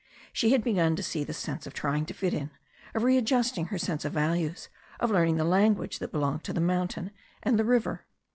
[0.33, 2.49] She had begun to see the sense of trying to fit in,
[2.95, 4.67] of readjusting her sense of values,
[4.99, 7.11] of learning the language that belonged to the mountain
[7.43, 8.07] and the river.